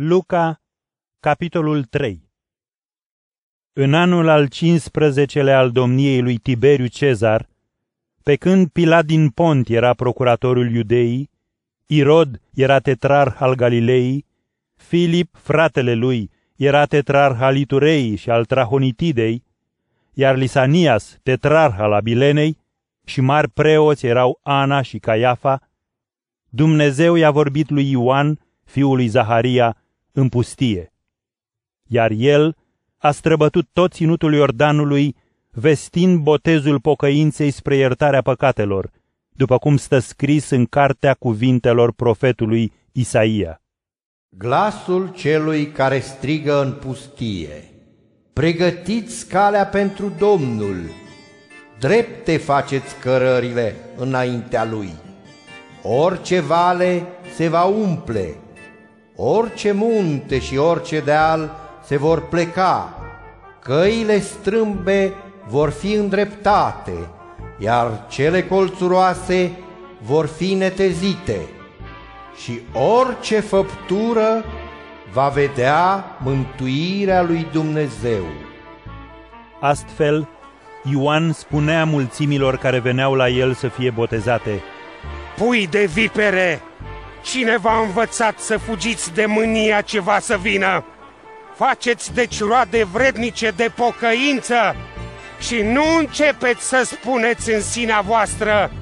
[0.00, 0.60] Luca,
[1.20, 2.30] capitolul 3
[3.72, 7.48] În anul al 15-lea al domniei lui Tiberiu Cezar,
[8.22, 11.30] pe când Pilat din Pont era procuratorul iudeii,
[11.86, 14.26] Irod era tetrarh al Galilei,
[14.74, 19.44] Filip, fratele lui, era tetrarh al Iturei și al Trahonitidei,
[20.12, 22.58] iar Lisanias, tetrarh al Abilenei,
[23.04, 25.70] și mari preoți erau Ana și Caiafa,
[26.48, 29.76] Dumnezeu i-a vorbit lui Ioan, fiul lui Zaharia,
[30.18, 30.92] în pustie.
[31.86, 32.56] Iar el
[32.96, 35.16] a străbătut tot ținutul Iordanului,
[35.50, 38.90] vestind botezul pocăinței spre iertarea păcatelor,
[39.28, 43.62] după cum stă scris în cartea cuvintelor profetului Isaia.
[44.28, 47.64] Glasul celui care strigă în pustie,
[48.32, 50.76] pregătiți calea pentru Domnul,
[51.78, 54.90] drepte faceți cărările înaintea lui.
[55.82, 58.36] Orice vale se va umple,
[59.20, 62.98] orice munte și orice deal se vor pleca,
[63.62, 65.12] căile strâmbe
[65.48, 66.92] vor fi îndreptate,
[67.58, 69.52] iar cele colțuroase
[70.02, 71.38] vor fi netezite
[72.42, 74.44] și orice făptură
[75.12, 78.24] va vedea mântuirea lui Dumnezeu.
[79.60, 80.28] Astfel,
[80.90, 84.62] Ioan spunea mulțimilor care veneau la el să fie botezate,
[85.36, 86.62] Pui de vipere!
[87.22, 90.84] Cine v-a învățat să fugiți de mânia ce va să vină?
[91.56, 94.76] Faceți deci roade vrednice de pocăință
[95.40, 98.72] și nu începeți să spuneți în sinea voastră,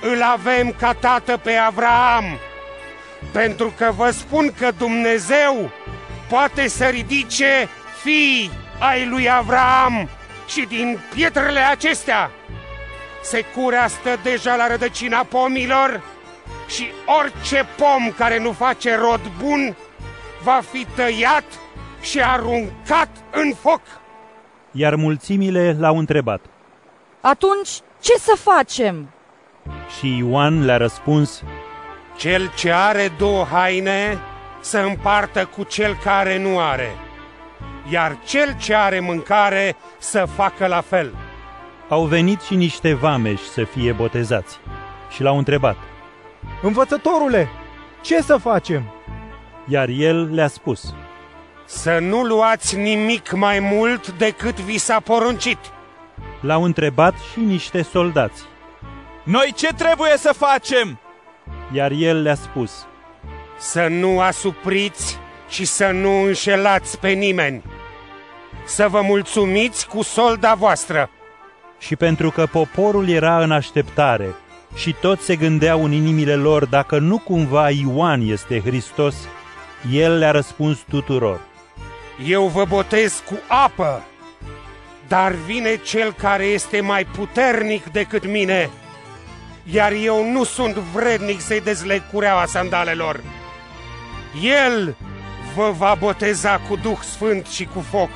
[0.00, 2.24] îl avem ca tată pe Avraam,
[3.32, 5.70] pentru că vă spun că Dumnezeu
[6.28, 7.68] poate să ridice
[8.02, 10.08] fii ai lui Avraam
[10.46, 12.30] și din pietrele acestea
[13.22, 16.02] securea stă deja la rădăcina pomilor
[16.72, 16.86] și
[17.22, 19.76] orice pom care nu face rod bun
[20.42, 21.44] va fi tăiat
[22.00, 23.80] și aruncat în foc.
[24.70, 26.40] Iar mulțimile l-au întrebat.
[27.20, 27.68] Atunci,
[28.00, 29.08] ce să facem?
[29.98, 31.42] Și Ioan le-a răspuns,
[32.16, 34.18] Cel ce are două haine
[34.60, 36.96] să împartă cu cel care nu are,
[37.90, 41.14] iar cel ce are mâncare să facă la fel.
[41.88, 44.58] Au venit și niște vameși să fie botezați
[45.10, 45.76] și l-au întrebat.
[46.62, 47.48] Învățătorule,
[48.00, 48.82] ce să facem?
[49.68, 50.94] Iar el le-a spus,
[51.64, 55.58] Să nu luați nimic mai mult decât vi s-a poruncit.
[56.40, 58.42] L-au întrebat și niște soldați.
[59.24, 60.98] Noi ce trebuie să facem?
[61.72, 62.86] Iar el le-a spus,
[63.58, 65.18] Să nu asupriți
[65.48, 67.62] și să nu înșelați pe nimeni.
[68.64, 71.10] Să vă mulțumiți cu solda voastră.
[71.78, 74.34] Și pentru că poporul era în așteptare
[74.74, 79.14] și toți se gândeau în inimile lor dacă nu cumva Ioan este Hristos,
[79.92, 81.40] el le-a răspuns tuturor.
[82.26, 84.02] Eu vă botez cu apă,
[85.08, 88.70] dar vine cel care este mai puternic decât mine,
[89.64, 93.20] iar eu nu sunt vrednic să-i dezleg cureaua sandalelor.
[94.42, 94.96] El
[95.54, 98.10] vă va boteza cu Duh Sfânt și cu foc.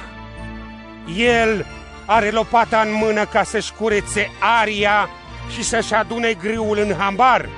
[1.17, 1.67] El
[2.07, 4.31] are lopata în mână ca să-și curețe
[4.61, 5.09] aria
[5.51, 7.49] și să-și adune grâul în hambar,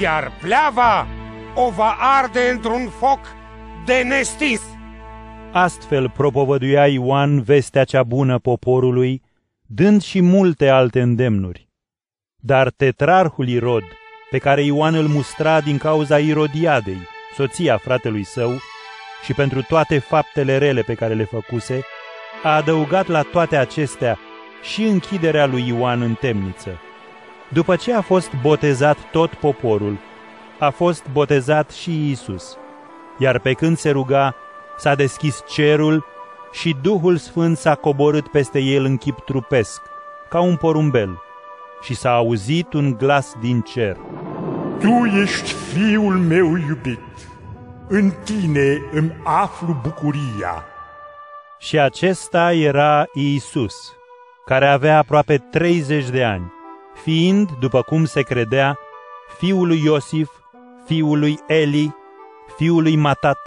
[0.00, 1.06] iar pleava
[1.54, 3.20] o va arde într-un foc
[3.84, 4.60] de nestins.
[5.52, 9.22] Astfel propovăduia Ioan vestea cea bună poporului,
[9.66, 11.68] dând și multe alte îndemnuri.
[12.36, 13.82] Dar tetrarhul Irod,
[14.30, 17.00] pe care Ioan îl mustra din cauza Irodiadei,
[17.36, 18.50] soția fratelui său,
[19.24, 21.80] și pentru toate faptele rele pe care le făcuse,
[22.42, 24.18] a adăugat la toate acestea
[24.62, 26.80] și închiderea lui Ioan în temniță.
[27.52, 29.98] După ce a fost botezat tot poporul,
[30.58, 32.56] a fost botezat și Isus.
[33.18, 34.34] Iar pe când se ruga,
[34.76, 36.04] s-a deschis cerul
[36.52, 39.82] și Duhul Sfânt s-a coborât peste el în chip trupesc,
[40.28, 41.22] ca un porumbel,
[41.82, 43.96] și s-a auzit un glas din cer.
[44.80, 47.00] Tu ești fiul meu iubit,
[47.88, 50.64] în tine îmi aflu bucuria.
[51.58, 53.74] Și acesta era Iisus,
[54.44, 56.52] care avea aproape 30 de ani,
[57.02, 58.78] fiind, după cum se credea,
[59.38, 60.28] fiul lui Iosif,
[60.86, 61.94] fiul lui Eli,
[62.56, 63.38] fiul lui Matat,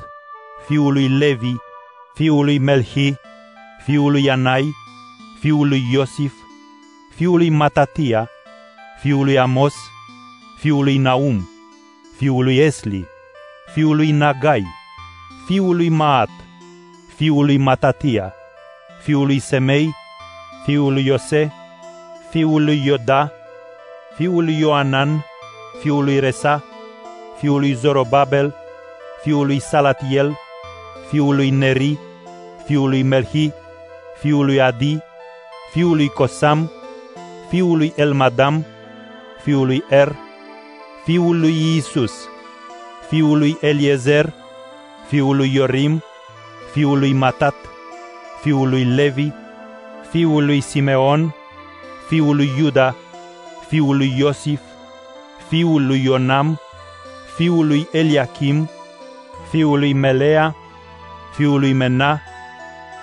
[0.66, 1.56] fiul lui Levi,
[2.14, 3.16] fiul lui Melhi,
[3.86, 4.74] fiul lui Anai,
[5.40, 6.34] fiul lui Iosif,
[7.16, 8.30] fiul lui Matatia,
[9.02, 9.74] fiul lui Amos,
[10.58, 11.50] fiul lui Naum,
[12.18, 13.06] fiul lui Esli,
[13.74, 14.64] fiul lui Nagai,
[15.48, 16.30] fiul lui Maat,
[17.16, 18.34] fiul lui Matatia,
[19.04, 19.94] fiul lui Semei,
[20.66, 21.52] fiul lui Iose,
[22.32, 23.32] fiul lui Ioda,
[24.18, 25.24] fiul lui Ioanan,
[25.81, 26.62] fiul lui Resa,
[27.39, 28.54] fiul lui Zorobabel,
[29.24, 30.33] fiul lui Salatiel,
[31.10, 31.98] fiul lui Neri,
[32.65, 33.51] fiul lui Melhi,
[34.21, 35.00] fiul lui Adi,
[35.74, 36.69] fiul lui Cosam,
[37.50, 38.63] fiul lui Elmadam,
[39.44, 40.10] fiul lui Er,
[41.06, 42.30] fiul lui Iisus,
[43.09, 44.31] fiul lui Eliezer,
[45.09, 46.01] fiul lui Iorim,
[46.74, 47.56] fiul lui Matat,
[48.42, 49.31] fiul lui Levi,
[50.12, 51.31] fiul lui Simeon,
[52.09, 52.95] fiul lui Iuda,
[53.69, 54.60] fiul lui Iosif,
[55.50, 56.57] fiul lui Ionam,
[57.38, 58.68] fiul lui Eliachim,
[59.51, 60.54] fiul lui Melea,
[61.36, 62.21] fiul lui Mena,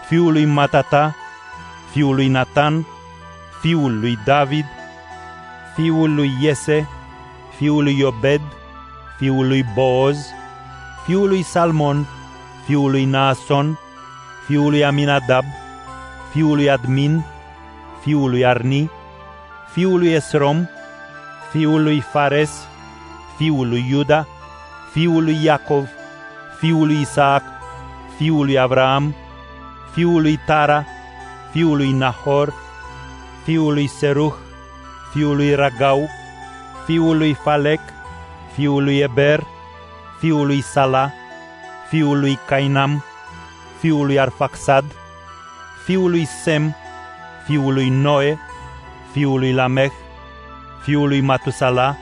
[0.09, 1.15] fiul lui Matata,
[1.93, 2.85] fiul lui Natan,
[3.61, 4.67] fiul lui David,
[5.77, 6.87] fiul lui Iese,
[7.59, 8.43] fiul lui Iobed,
[9.19, 10.19] fiul lui Booz,
[11.07, 12.05] fiul lui Salmon,
[12.67, 13.77] fiul lui Naason,
[14.47, 15.45] fiul lui Aminadab,
[16.33, 17.23] fiul lui Admin,
[18.03, 18.89] fiul lui Arni,
[19.75, 20.67] fiul lui Esrom,
[21.53, 22.69] fiul lui Fares,
[23.39, 24.27] fiul lui Iuda,
[24.93, 25.87] fiul lui Iacov,
[26.59, 27.43] fiul lui Isaac,
[28.19, 29.15] fiul lui Avram,
[29.95, 30.85] fiul lui Tara,
[31.53, 32.53] fiul lui Nahor,
[33.45, 34.35] fiul lui Seruh,
[35.13, 36.09] fiul lui Ragau,
[36.87, 37.81] fiul lui Falec,
[38.55, 39.41] fiul lui Eber,
[40.21, 41.13] fiul lui Sala,
[41.91, 43.01] fiul lui Cainam,
[43.81, 44.85] fiul lui Arfaxad,
[45.87, 46.73] fiul lui Sem,
[47.47, 48.37] fiul lui Noe,
[49.13, 49.93] fiul lui Lamech,
[50.83, 51.97] fiul lui Matusala,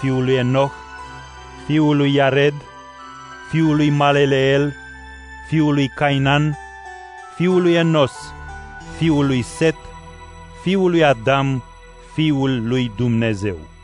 [0.00, 0.72] fiul lui Enoch,
[1.66, 2.54] fiul lui Iared,
[3.50, 4.72] fiul lui Maleleel,
[5.48, 6.54] fiul lui Cainan,
[7.36, 8.12] fiul lui Enos,
[8.98, 9.76] fiul lui Set,
[10.62, 11.60] fiul lui Adam,
[12.14, 13.77] fiul lui Dumnezeu.